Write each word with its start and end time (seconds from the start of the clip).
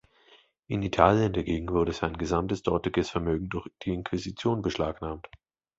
In 0.65 0.81
Italien 0.81 1.31
dagegen 1.31 1.69
wurde 1.69 1.93
sein 1.93 2.17
gesamtes 2.17 2.63
dortiges 2.63 3.11
Vermögen 3.11 3.49
durch 3.49 3.67
die 3.83 3.93
Inquisition 3.93 4.63
beschlagnahmt. 4.63 5.29